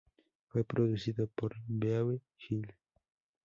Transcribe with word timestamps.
Fue 0.47 0.63
producido 0.63 1.27
por 1.27 1.53
Beau 1.67 2.19
Hill. 2.49 2.73